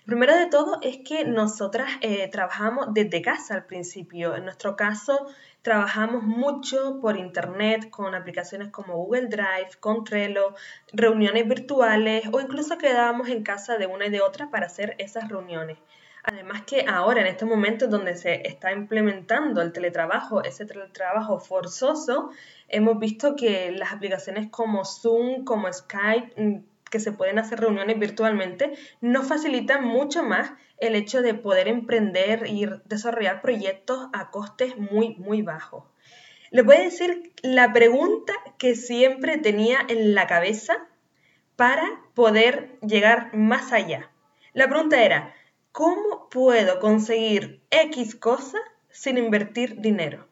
Primero 0.05 0.35
de 0.35 0.47
todo 0.47 0.79
es 0.81 0.97
que 1.05 1.23
nosotras 1.23 1.87
eh, 2.01 2.27
trabajamos 2.29 2.87
desde 2.93 3.21
casa 3.21 3.53
al 3.53 3.65
principio. 3.65 4.35
En 4.35 4.43
nuestro 4.43 4.75
caso, 4.75 5.27
trabajamos 5.61 6.23
mucho 6.23 6.99
por 6.99 7.15
internet 7.15 7.89
con 7.91 8.15
aplicaciones 8.15 8.71
como 8.71 8.95
Google 8.95 9.27
Drive, 9.27 9.77
con 9.79 10.03
Trello, 10.03 10.55
reuniones 10.91 11.47
virtuales 11.47 12.23
o 12.31 12.41
incluso 12.41 12.77
quedábamos 12.77 13.29
en 13.29 13.43
casa 13.43 13.77
de 13.77 13.85
una 13.85 14.07
y 14.07 14.09
de 14.09 14.21
otra 14.21 14.49
para 14.49 14.65
hacer 14.65 14.95
esas 14.97 15.29
reuniones. 15.29 15.77
Además 16.23 16.63
que 16.63 16.85
ahora, 16.87 17.21
en 17.21 17.27
este 17.27 17.45
momento 17.45 17.87
donde 17.87 18.15
se 18.15 18.47
está 18.47 18.71
implementando 18.71 19.61
el 19.61 19.71
teletrabajo, 19.71 20.43
ese 20.43 20.65
teletrabajo 20.65 21.39
forzoso, 21.39 22.31
hemos 22.67 22.99
visto 22.99 23.35
que 23.35 23.71
las 23.71 23.93
aplicaciones 23.93 24.49
como 24.49 24.83
Zoom, 24.83 25.45
como 25.45 25.71
Skype, 25.71 26.33
mm, 26.35 26.63
que 26.89 26.99
se 26.99 27.11
pueden 27.11 27.39
hacer 27.39 27.59
reuniones 27.59 27.99
virtualmente, 27.99 28.73
nos 28.99 29.27
facilitan 29.27 29.85
mucho 29.85 30.23
más 30.23 30.51
el 30.77 30.95
hecho 30.95 31.21
de 31.21 31.33
poder 31.33 31.67
emprender 31.67 32.47
y 32.47 32.67
desarrollar 32.85 33.41
proyectos 33.41 34.07
a 34.13 34.29
costes 34.31 34.77
muy, 34.77 35.15
muy 35.15 35.41
bajos. 35.41 35.85
Les 36.51 36.65
voy 36.65 36.77
a 36.77 36.83
decir 36.83 37.31
la 37.43 37.71
pregunta 37.73 38.33
que 38.57 38.75
siempre 38.75 39.37
tenía 39.37 39.79
en 39.87 40.15
la 40.15 40.25
cabeza 40.25 40.87
para 41.55 41.85
poder 42.15 42.79
llegar 42.81 43.35
más 43.35 43.71
allá. 43.71 44.09
La 44.53 44.67
pregunta 44.67 45.03
era, 45.03 45.35
¿cómo 45.71 46.29
puedo 46.29 46.79
conseguir 46.79 47.61
X 47.69 48.15
cosa 48.15 48.59
sin 48.89 49.17
invertir 49.17 49.81
dinero? 49.81 50.27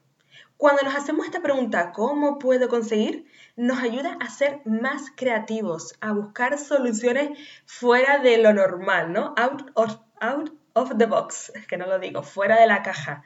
Cuando 0.58 0.82
nos 0.82 0.96
hacemos 0.96 1.26
esta 1.26 1.42
pregunta, 1.42 1.92
¿cómo 1.92 2.40
puedo 2.40 2.68
conseguir? 2.68 3.28
Nos 3.56 3.80
ayuda 3.80 4.18
a 4.20 4.30
ser 4.30 4.62
más 4.66 5.12
creativos, 5.16 5.96
a 6.02 6.14
buscar 6.14 6.58
soluciones 6.58 7.38
fuera 7.66 8.18
de 8.20 8.40
lo 8.40 8.54
normal, 8.54 9.14
¿no? 9.14 9.36
Out 9.38 9.70
of, 9.76 10.00
out 10.20 10.52
of 10.74 10.98
the 10.98 11.06
box, 11.06 11.54
que 11.68 11.78
no 11.78 11.86
lo 11.86 12.00
digo, 12.00 12.24
fuera 12.24 12.60
de 12.60 12.66
la 12.66 12.82
caja. 12.82 13.24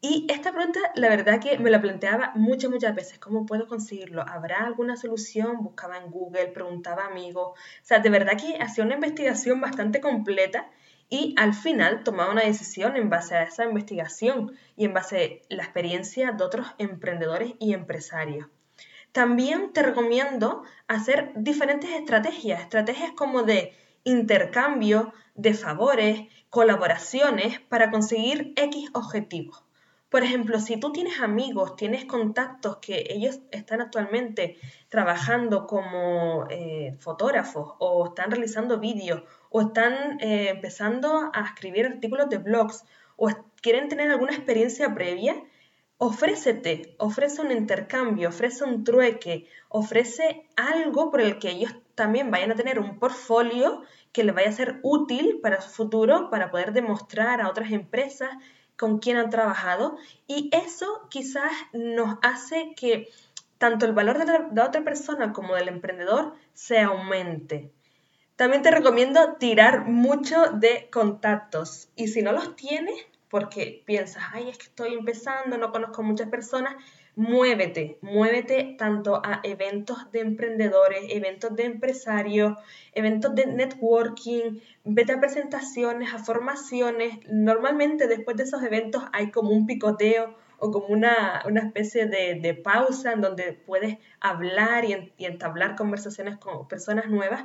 Y 0.00 0.26
esta 0.30 0.52
pregunta, 0.52 0.80
la 0.94 1.08
verdad 1.08 1.40
que 1.40 1.58
me 1.58 1.70
la 1.70 1.80
planteaba 1.80 2.32
muchas, 2.36 2.70
muchas 2.70 2.94
veces, 2.94 3.18
¿cómo 3.18 3.44
puedo 3.44 3.66
conseguirlo? 3.66 4.22
¿Habrá 4.26 4.64
alguna 4.64 4.96
solución? 4.96 5.62
Buscaba 5.62 5.98
en 5.98 6.10
Google, 6.10 6.46
preguntaba 6.46 7.02
a 7.02 7.08
amigos. 7.08 7.50
O 7.50 7.84
sea, 7.84 7.98
de 7.98 8.08
verdad 8.08 8.38
que 8.38 8.62
hacía 8.62 8.84
una 8.84 8.94
investigación 8.94 9.60
bastante 9.60 10.00
completa 10.00 10.70
y 11.10 11.34
al 11.36 11.54
final 11.54 12.04
tomaba 12.04 12.32
una 12.32 12.44
decisión 12.44 12.96
en 12.96 13.10
base 13.10 13.34
a 13.34 13.42
esa 13.42 13.64
investigación 13.64 14.56
y 14.76 14.84
en 14.84 14.94
base 14.94 15.42
a 15.50 15.54
la 15.54 15.64
experiencia 15.64 16.30
de 16.32 16.44
otros 16.44 16.68
emprendedores 16.78 17.54
y 17.58 17.74
empresarios. 17.74 18.46
También 19.12 19.72
te 19.72 19.82
recomiendo 19.82 20.62
hacer 20.86 21.32
diferentes 21.34 21.90
estrategias, 21.90 22.60
estrategias 22.60 23.10
como 23.16 23.42
de 23.42 23.74
intercambio, 24.04 25.12
de 25.34 25.54
favores, 25.54 26.28
colaboraciones 26.48 27.58
para 27.58 27.90
conseguir 27.90 28.52
X 28.56 28.90
objetivos. 28.92 29.64
Por 30.10 30.24
ejemplo, 30.24 30.58
si 30.58 30.76
tú 30.76 30.90
tienes 30.90 31.20
amigos, 31.20 31.76
tienes 31.76 32.04
contactos 32.04 32.78
que 32.78 33.06
ellos 33.10 33.38
están 33.52 33.80
actualmente 33.80 34.58
trabajando 34.88 35.68
como 35.68 36.46
eh, 36.50 36.96
fotógrafos 36.98 37.74
o 37.78 38.06
están 38.06 38.32
realizando 38.32 38.80
vídeos 38.80 39.22
o 39.50 39.60
están 39.60 40.20
eh, 40.20 40.48
empezando 40.48 41.30
a 41.32 41.44
escribir 41.46 41.86
artículos 41.86 42.28
de 42.28 42.38
blogs 42.38 42.84
o 43.14 43.28
quieren 43.62 43.88
tener 43.88 44.10
alguna 44.10 44.34
experiencia 44.34 44.92
previa, 44.92 45.40
ofrécete, 45.98 46.96
ofrece 46.98 47.42
un 47.42 47.52
intercambio, 47.52 48.30
ofrece 48.30 48.64
un 48.64 48.82
trueque, 48.82 49.46
ofrece 49.68 50.48
algo 50.56 51.12
por 51.12 51.20
el 51.20 51.38
que 51.38 51.50
ellos 51.50 51.72
también 51.94 52.32
vayan 52.32 52.50
a 52.50 52.56
tener 52.56 52.80
un 52.80 52.98
portfolio 52.98 53.82
que 54.10 54.24
les 54.24 54.34
vaya 54.34 54.48
a 54.48 54.52
ser 54.52 54.80
útil 54.82 55.38
para 55.40 55.60
su 55.60 55.70
futuro, 55.70 56.30
para 56.30 56.50
poder 56.50 56.72
demostrar 56.72 57.40
a 57.40 57.48
otras 57.48 57.70
empresas 57.70 58.30
con 58.80 58.98
quién 58.98 59.18
han 59.18 59.28
trabajado 59.28 59.98
y 60.26 60.48
eso 60.54 61.06
quizás 61.10 61.52
nos 61.74 62.16
hace 62.22 62.72
que 62.74 63.10
tanto 63.58 63.84
el 63.84 63.92
valor 63.92 64.16
de 64.16 64.24
la, 64.24 64.64
otra 64.64 64.82
persona 64.82 65.34
como 65.34 65.54
del 65.54 65.68
emprendedor 65.68 66.34
se 66.54 66.78
aumente. 66.80 67.70
También 68.36 68.62
te 68.62 68.70
recomiendo 68.70 69.34
tirar 69.34 69.84
mucho 69.84 70.52
de 70.54 70.88
contactos 70.90 71.90
y 71.94 72.08
si 72.08 72.22
no 72.22 72.32
los 72.32 72.56
tienes, 72.56 72.94
porque 73.28 73.82
piensas, 73.84 74.24
ay, 74.32 74.48
es 74.48 74.56
que 74.56 74.64
estoy 74.64 74.94
empezando, 74.94 75.58
no 75.58 75.72
conozco 75.72 76.02
muchas 76.02 76.30
personas, 76.30 76.74
muévete, 77.20 77.98
muévete 78.00 78.76
tanto 78.78 79.20
a 79.22 79.40
eventos 79.42 80.10
de 80.10 80.20
emprendedores, 80.20 81.02
eventos 81.10 81.54
de 81.54 81.64
empresarios, 81.64 82.56
eventos 82.94 83.34
de 83.34 83.44
networking, 83.44 84.60
vete 84.84 85.12
a 85.12 85.20
presentaciones, 85.20 86.14
a 86.14 86.18
formaciones. 86.18 87.18
Normalmente 87.30 88.08
después 88.08 88.38
de 88.38 88.44
esos 88.44 88.62
eventos 88.62 89.02
hay 89.12 89.30
como 89.30 89.50
un 89.50 89.66
picoteo 89.66 90.34
o 90.58 90.70
como 90.70 90.86
una, 90.86 91.42
especie 91.56 92.06
de, 92.06 92.54
pausa 92.54 93.12
en 93.12 93.20
donde 93.20 93.52
puedes 93.52 93.98
hablar 94.20 94.86
y, 94.86 95.12
y 95.18 95.26
entablar 95.26 95.76
conversaciones 95.76 96.38
con 96.38 96.68
personas 96.68 97.10
nuevas. 97.10 97.44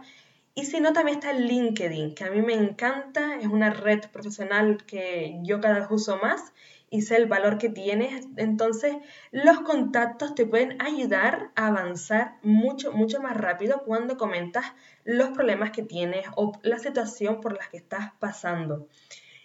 Y 0.53 0.63
si 0.63 0.79
no, 0.79 0.94
también 0.94 1.17
está 1.17 1.32
el 1.32 1.48
LinkedIn, 1.48 2.15
que 2.15 2.24
a 2.24 2.32
mí 2.32 2.41
me 2.41 2.53
encanta, 2.53 3.36
es 3.41 3.48
una 3.48 3.72
red 3.72 4.00
profesional 4.10 4.86
que 4.86 5.38
yo 5.44 5.60
cada 5.60 5.79
vez 5.79 5.88
uso 5.89 6.15
más 6.15 6.53
y 6.95 7.01
sé 7.01 7.17
el 7.17 7.25
valor 7.25 7.57
que 7.57 7.67
tienes, 7.67 8.25
entonces 8.37 8.95
los 9.31 9.59
contactos 9.59 10.33
te 10.33 10.45
pueden 10.45 10.81
ayudar 10.81 11.51
a 11.55 11.67
avanzar 11.67 12.37
mucho, 12.41 12.93
mucho 12.93 13.21
más 13.21 13.35
rápido 13.35 13.83
cuando 13.85 14.15
comentas 14.15 14.65
los 15.03 15.31
problemas 15.31 15.71
que 15.71 15.83
tienes 15.83 16.25
o 16.37 16.53
la 16.63 16.79
situación 16.79 17.41
por 17.41 17.51
la 17.51 17.67
que 17.69 17.75
estás 17.75 18.13
pasando. 18.19 18.87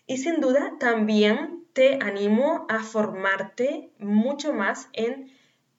Y 0.07 0.19
sin 0.19 0.41
duda 0.41 0.75
también 0.79 1.65
te 1.73 1.99
animo 2.01 2.67
a 2.69 2.85
formarte 2.85 3.91
mucho 3.99 4.53
más 4.53 4.89
en 4.93 5.33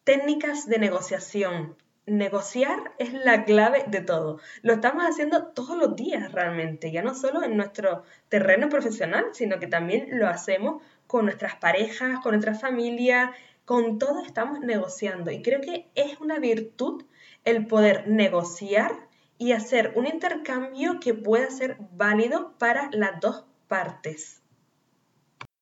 técnicas 0.04 0.68
de 0.68 0.78
negociación. 0.78 1.78
Negociar 2.06 2.94
es 2.98 3.14
la 3.14 3.46
clave 3.46 3.86
de 3.88 4.02
todo. 4.02 4.42
Lo 4.62 4.74
estamos 4.74 5.06
haciendo 5.06 5.48
todos 5.54 5.78
los 5.78 5.96
días 5.96 6.34
realmente, 6.34 6.92
ya 6.92 7.02
no 7.02 7.16
solo 7.16 7.44
en 7.44 7.56
nuestro 7.56 8.04
terreno 8.28 8.68
profesional, 8.68 9.28
sino 9.32 9.60
que 9.60 9.68
también 9.68 10.20
lo 10.20 10.28
hacemos 10.28 10.84
con 11.12 11.26
nuestras 11.26 11.58
parejas, 11.58 12.22
con 12.22 12.32
nuestra 12.32 12.56
familia, 12.56 13.34
con 13.66 14.00
todo 14.00 14.22
estamos 14.22 14.62
negociando. 14.62 15.30
Y 15.30 15.42
creo 15.42 15.60
que 15.60 15.92
es 15.94 16.18
una 16.22 16.40
virtud 16.40 17.04
el 17.44 17.68
poder 17.68 18.08
negociar 18.08 18.96
y 19.38 19.52
hacer 19.52 19.92
un 19.98 20.08
intercambio 20.08 21.02
que 21.02 21.14
pueda 21.14 21.50
ser 21.50 21.76
válido 21.92 22.54
para 22.58 22.90
las 22.94 23.20
dos 23.20 23.44
partes. 23.68 24.42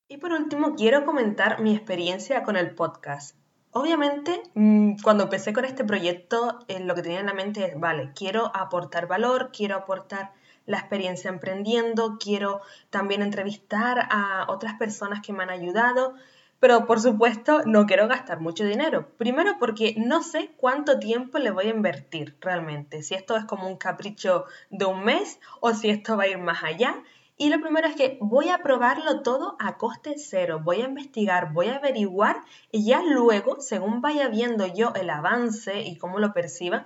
Y 0.07 0.17
por 0.17 0.33
último, 0.33 0.75
quiero 0.75 1.03
comentar 1.03 1.59
mi 1.61 1.75
experiencia 1.75 2.43
con 2.43 2.55
el 2.55 2.75
podcast. 2.75 3.35
Obviamente, 3.71 4.43
mm, 4.53 4.97
cuando 5.01 5.23
empecé 5.23 5.51
con 5.51 5.65
este 5.65 5.83
proyecto, 5.83 6.59
eh, 6.67 6.79
lo 6.79 6.93
que 6.93 7.01
tenía 7.01 7.21
en 7.21 7.25
la 7.25 7.33
mente 7.33 7.65
es, 7.65 7.79
vale, 7.79 8.11
quiero 8.15 8.55
aportar 8.55 9.07
valor, 9.07 9.49
quiero 9.51 9.77
aportar 9.77 10.31
la 10.69 10.77
experiencia 10.77 11.29
emprendiendo, 11.29 12.19
quiero 12.19 12.61
también 12.91 13.23
entrevistar 13.23 14.07
a 14.11 14.45
otras 14.49 14.75
personas 14.75 15.21
que 15.25 15.33
me 15.33 15.41
han 15.41 15.49
ayudado, 15.49 16.13
pero 16.59 16.85
por 16.85 16.99
supuesto 16.99 17.63
no 17.65 17.88
quiero 17.88 18.07
gastar 18.07 18.39
mucho 18.39 18.65
dinero. 18.65 19.09
Primero 19.17 19.55
porque 19.59 19.95
no 19.97 20.21
sé 20.21 20.51
cuánto 20.57 20.99
tiempo 20.99 21.39
le 21.39 21.49
voy 21.49 21.65
a 21.65 21.71
invertir 21.71 22.38
realmente, 22.39 23.01
si 23.01 23.15
esto 23.15 23.35
es 23.35 23.45
como 23.45 23.67
un 23.67 23.77
capricho 23.77 24.45
de 24.69 24.85
un 24.85 25.03
mes 25.03 25.39
o 25.59 25.73
si 25.73 25.89
esto 25.89 26.15
va 26.15 26.23
a 26.23 26.27
ir 26.27 26.38
más 26.38 26.63
allá. 26.63 27.01
Y 27.35 27.49
lo 27.49 27.59
primero 27.61 27.88
es 27.88 27.95
que 27.95 28.19
voy 28.21 28.49
a 28.49 28.61
probarlo 28.61 29.21
todo 29.21 29.55
a 29.57 29.77
coste 29.77 30.15
cero, 30.17 30.61
voy 30.63 30.81
a 30.81 30.85
investigar, 30.85 31.51
voy 31.51 31.69
a 31.69 31.77
averiguar 31.77 32.41
y 32.71 32.85
ya 32.85 33.01
luego, 33.01 33.59
según 33.59 34.01
vaya 34.01 34.27
viendo 34.27 34.67
yo 34.67 34.93
el 34.93 35.09
avance 35.09 35.81
y 35.81 35.97
cómo 35.97 36.19
lo 36.19 36.31
perciba, 36.31 36.85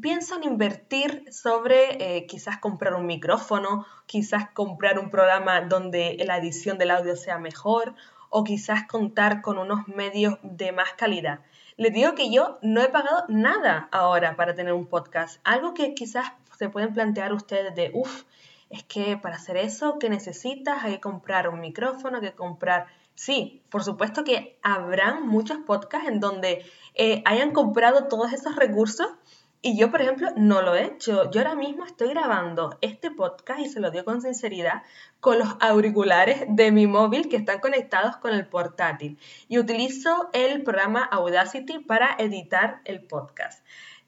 pienso 0.00 0.36
en 0.36 0.44
invertir 0.44 1.24
sobre 1.32 2.16
eh, 2.16 2.26
quizás 2.26 2.58
comprar 2.58 2.94
un 2.94 3.06
micrófono, 3.06 3.86
quizás 4.06 4.50
comprar 4.50 4.98
un 4.98 5.10
programa 5.10 5.60
donde 5.62 6.16
la 6.26 6.38
edición 6.38 6.78
del 6.78 6.90
audio 6.90 7.16
sea 7.16 7.38
mejor 7.38 7.94
o 8.30 8.44
quizás 8.44 8.86
contar 8.86 9.42
con 9.42 9.58
unos 9.58 9.86
medios 9.88 10.38
de 10.42 10.72
más 10.72 10.94
calidad. 10.94 11.40
Les 11.76 11.92
digo 11.92 12.14
que 12.14 12.30
yo 12.30 12.58
no 12.62 12.82
he 12.82 12.88
pagado 12.88 13.24
nada 13.28 13.88
ahora 13.92 14.36
para 14.36 14.54
tener 14.54 14.72
un 14.72 14.86
podcast, 14.86 15.40
algo 15.44 15.74
que 15.74 15.94
quizás 15.94 16.32
se 16.56 16.68
pueden 16.68 16.94
plantear 16.94 17.32
ustedes 17.32 17.74
de, 17.74 17.90
uff, 17.94 18.24
es 18.70 18.84
que 18.84 19.16
para 19.16 19.36
hacer 19.36 19.56
eso, 19.56 19.98
¿qué 19.98 20.08
necesitas? 20.08 20.82
Hay 20.82 20.94
que 20.94 21.00
comprar 21.00 21.48
un 21.48 21.60
micrófono, 21.60 22.16
hay 22.16 22.22
que 22.22 22.32
comprar 22.32 22.86
Sí, 23.14 23.62
por 23.70 23.84
supuesto 23.84 24.24
que 24.24 24.58
habrán 24.62 25.28
muchos 25.28 25.58
podcasts 25.58 26.08
en 26.08 26.18
donde 26.18 26.64
eh, 26.94 27.22
hayan 27.24 27.52
comprado 27.52 28.08
todos 28.08 28.32
esos 28.32 28.56
recursos 28.56 29.06
y 29.64 29.78
yo, 29.78 29.90
por 29.90 30.02
ejemplo, 30.02 30.28
no 30.36 30.60
lo 30.60 30.74
he 30.74 30.84
hecho. 30.84 31.30
Yo 31.30 31.40
ahora 31.40 31.54
mismo 31.54 31.86
estoy 31.86 32.10
grabando 32.10 32.76
este 32.82 33.10
podcast 33.10 33.60
y 33.60 33.68
se 33.70 33.80
lo 33.80 33.90
digo 33.90 34.04
con 34.04 34.20
sinceridad 34.20 34.82
con 35.20 35.38
los 35.38 35.56
auriculares 35.58 36.44
de 36.48 36.70
mi 36.70 36.86
móvil 36.86 37.30
que 37.30 37.36
están 37.36 37.60
conectados 37.60 38.18
con 38.18 38.34
el 38.34 38.46
portátil 38.46 39.18
y 39.48 39.58
utilizo 39.58 40.28
el 40.34 40.62
programa 40.64 41.02
Audacity 41.02 41.78
para 41.78 42.14
editar 42.18 42.82
el 42.84 43.00
podcast 43.00 43.64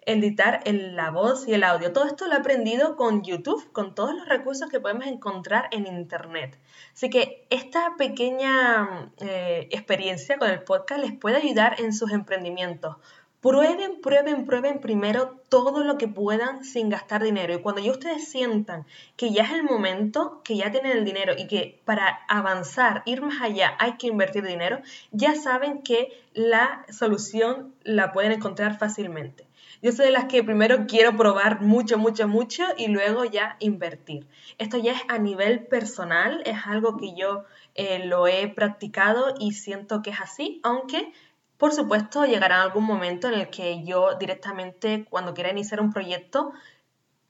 editar 0.06 0.62
la 0.64 1.10
voz 1.10 1.48
y 1.48 1.54
el 1.54 1.64
audio. 1.64 1.92
Todo 1.92 2.06
esto 2.06 2.28
lo 2.28 2.34
he 2.34 2.36
aprendido 2.36 2.94
con 2.94 3.24
YouTube, 3.24 3.72
con 3.72 3.94
todos 3.94 4.14
los 4.14 4.28
recursos 4.28 4.70
que 4.70 4.78
podemos 4.78 5.06
encontrar 5.06 5.68
en 5.72 5.86
Internet. 5.86 6.56
Así 6.94 7.10
que 7.10 7.46
esta 7.50 7.96
pequeña 7.98 9.10
eh, 9.18 9.68
experiencia 9.72 10.38
con 10.38 10.48
el 10.48 10.62
podcast 10.62 11.00
les 11.00 11.12
puede 11.12 11.38
ayudar 11.38 11.80
en 11.80 11.92
sus 11.92 12.12
emprendimientos. 12.12 12.96
Prueben, 13.40 14.00
prueben, 14.00 14.44
prueben 14.44 14.80
primero 14.80 15.36
todo 15.48 15.84
lo 15.84 15.98
que 15.98 16.08
puedan 16.08 16.64
sin 16.64 16.88
gastar 16.88 17.22
dinero. 17.22 17.54
Y 17.54 17.60
cuando 17.60 17.80
ya 17.80 17.92
ustedes 17.92 18.28
sientan 18.28 18.86
que 19.16 19.30
ya 19.30 19.44
es 19.44 19.52
el 19.52 19.62
momento, 19.62 20.40
que 20.42 20.56
ya 20.56 20.70
tienen 20.70 20.96
el 20.96 21.04
dinero 21.04 21.34
y 21.36 21.46
que 21.46 21.80
para 21.84 22.20
avanzar, 22.28 23.02
ir 23.06 23.22
más 23.22 23.40
allá, 23.42 23.76
hay 23.78 23.98
que 23.98 24.08
invertir 24.08 24.44
dinero, 24.44 24.80
ya 25.12 25.34
saben 25.34 25.82
que 25.82 26.08
la 26.34 26.84
solución 26.90 27.74
la 27.84 28.12
pueden 28.12 28.32
encontrar 28.32 28.78
fácilmente. 28.78 29.46
Yo 29.82 29.92
soy 29.92 30.06
de 30.06 30.12
las 30.12 30.24
que 30.24 30.42
primero 30.42 30.86
quiero 30.86 31.16
probar 31.16 31.60
mucho, 31.60 31.98
mucho, 31.98 32.26
mucho 32.26 32.64
y 32.76 32.88
luego 32.88 33.24
ya 33.24 33.56
invertir. 33.60 34.26
Esto 34.58 34.78
ya 34.78 34.92
es 34.92 35.02
a 35.08 35.18
nivel 35.18 35.66
personal, 35.66 36.42
es 36.46 36.56
algo 36.64 36.96
que 36.96 37.14
yo 37.14 37.44
eh, 37.74 38.04
lo 38.06 38.26
he 38.26 38.48
practicado 38.48 39.34
y 39.38 39.52
siento 39.52 40.00
que 40.00 40.10
es 40.10 40.20
así, 40.20 40.60
aunque 40.62 41.12
por 41.58 41.72
supuesto 41.72 42.24
llegará 42.24 42.62
algún 42.62 42.84
momento 42.84 43.28
en 43.28 43.34
el 43.34 43.50
que 43.50 43.84
yo 43.84 44.14
directamente 44.14 45.06
cuando 45.08 45.34
quiera 45.34 45.50
iniciar 45.50 45.80
un 45.80 45.92
proyecto 45.92 46.52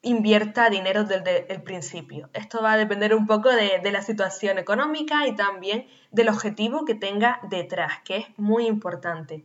invierta 0.02 0.70
dinero 0.70 1.04
desde 1.04 1.52
el 1.52 1.62
principio. 1.62 2.30
Esto 2.32 2.62
va 2.62 2.72
a 2.72 2.76
depender 2.76 3.14
un 3.14 3.26
poco 3.26 3.50
de, 3.50 3.80
de, 3.82 3.90
la 3.90 4.02
situación 4.02 4.58
económica 4.58 5.26
y 5.26 5.34
también 5.34 5.86
del 6.12 6.28
objetivo 6.28 6.84
que 6.84 6.94
tenga 6.94 7.40
detrás, 7.50 8.00
que 8.04 8.18
es 8.18 8.26
muy 8.36 8.66
importante. 8.66 9.44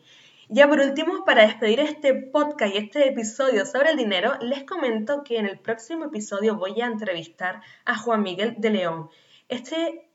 Ya 0.54 0.68
por 0.68 0.80
último, 0.80 1.24
para 1.26 1.44
despedir 1.44 1.80
este 1.80 2.14
podcast 2.14 2.76
y 2.76 2.78
este 2.78 3.08
episodio 3.08 3.66
sobre 3.66 3.92
el 3.92 3.98
dinero, 3.98 4.34
les 4.42 4.64
comento 4.66 5.24
que 5.24 5.38
en 5.38 5.46
el 5.46 5.58
próximo 5.58 6.06
episodio 6.06 6.58
voy 6.58 6.82
a 6.82 6.88
entrevistar 6.88 7.62
a 7.86 7.98
Juan 7.98 8.22
Miguel 8.22 8.56
de 8.58 8.70
León. 8.70 9.10
Este 9.48 10.10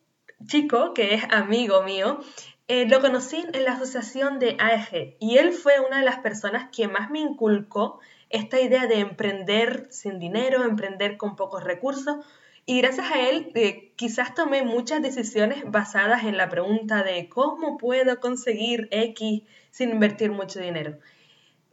chico, 0.46 0.92
que 0.92 1.14
es 1.14 1.25
amigo 1.30 1.82
mío, 1.82 2.20
eh, 2.68 2.87
lo 2.87 3.00
conocí 3.00 3.44
en 3.52 3.64
la 3.64 3.73
asociación 3.73 4.38
de 4.38 4.56
AEG 4.58 5.16
y 5.20 5.38
él 5.38 5.52
fue 5.52 5.80
una 5.80 5.99
de 5.99 6.04
las 6.04 6.18
personas 6.18 6.68
que 6.75 6.88
más 6.88 7.11
me 7.11 7.20
inculcó 7.20 8.00
esta 8.30 8.61
idea 8.61 8.87
de 8.87 9.00
emprender 9.00 9.87
sin 9.90 10.18
dinero, 10.18 10.64
emprender 10.64 11.16
con 11.16 11.37
pocos 11.37 11.62
recursos, 11.62 12.16
y 12.68 12.80
gracias 12.80 13.12
a 13.12 13.28
él, 13.28 13.52
eh, 13.54 13.92
quizás 13.94 14.35
tomé 14.35 14.64
muchas 14.64 15.00
decisiones 15.00 15.62
basadas 15.70 16.25
en 16.25 16.37
la 16.37 16.49
pregunta 16.49 17.04
de 17.04 17.28
cómo 17.28 17.78
puedo 17.78 18.18
conseguir 18.18 18.88
X 18.90 19.42
sin 19.70 19.90
invertir 19.90 20.32
mucho 20.32 20.58
dinero. 20.58 20.99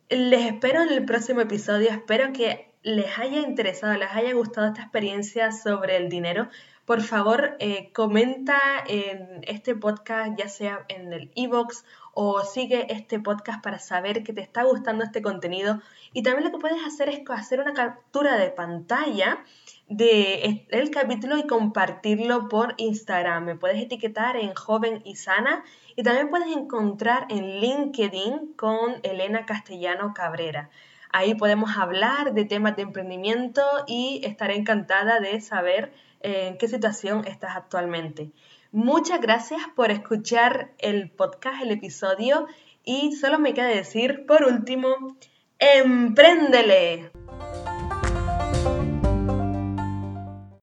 Les 0.09 0.45
espero 0.45 0.83
en 0.83 0.89
el 0.89 1.03
próximo 1.03 1.41
episodio, 1.41 1.89
espero 1.89 2.31
que 2.31 2.69
les 2.83 3.17
haya 3.17 3.39
interesado, 3.39 3.97
les 3.97 4.11
haya 4.11 4.33
gustado 4.33 4.67
esta 4.67 4.83
experiencia 4.83 5.51
sobre 5.51 5.97
el 5.97 6.09
dinero. 6.09 6.49
Por 6.85 7.01
favor, 7.01 7.55
eh, 7.59 7.91
comenta 7.93 8.59
en 8.87 9.41
este 9.47 9.73
podcast, 9.73 10.37
ya 10.37 10.49
sea 10.49 10.85
en 10.89 11.13
el 11.13 11.31
e-box 11.33 11.85
o 12.13 12.41
sigue 12.41 12.93
este 12.93 13.19
podcast 13.19 13.63
para 13.63 13.79
saber 13.79 14.21
que 14.23 14.33
te 14.33 14.41
está 14.41 14.63
gustando 14.63 15.05
este 15.05 15.21
contenido. 15.21 15.81
Y 16.11 16.23
también 16.23 16.43
lo 16.43 16.51
que 16.51 16.59
puedes 16.59 16.85
hacer 16.85 17.07
es 17.07 17.21
hacer 17.29 17.61
una 17.61 17.73
captura 17.73 18.35
de 18.35 18.49
pantalla 18.49 19.45
de 19.87 20.65
el 20.69 20.91
capítulo 20.91 21.37
y 21.37 21.47
compartirlo 21.47 22.49
por 22.49 22.73
Instagram. 22.75 23.45
Me 23.45 23.55
puedes 23.55 23.81
etiquetar 23.81 24.35
en 24.35 24.53
Joven 24.53 25.01
y 25.05 25.15
Sana 25.15 25.63
y 25.95 26.03
también 26.03 26.29
puedes 26.29 26.53
encontrar 26.53 27.27
en 27.29 27.61
LinkedIn 27.61 28.55
con 28.57 28.99
Elena 29.03 29.45
Castellano 29.45 30.13
Cabrera. 30.13 30.69
Ahí 31.15 31.35
podemos 31.35 31.77
hablar 31.77 32.33
de 32.33 32.43
temas 32.43 32.75
de 32.75 32.81
emprendimiento 32.81 33.61
y 33.87 34.19
estaré 34.25 34.55
encantada 34.55 35.19
de 35.19 35.39
saber 35.41 35.93
en 36.23 36.57
qué 36.57 36.67
situación 36.67 37.25
estás 37.27 37.55
actualmente. 37.55 38.31
Muchas 38.71 39.21
gracias 39.21 39.61
por 39.75 39.91
escuchar 39.91 40.73
el 40.79 41.11
podcast, 41.11 41.61
el 41.61 41.71
episodio 41.71 42.47
y 42.83 43.15
solo 43.15 43.37
me 43.37 43.53
queda 43.53 43.67
decir 43.67 44.25
por 44.25 44.43
último, 44.43 45.15
¡empréndele! 45.59 47.11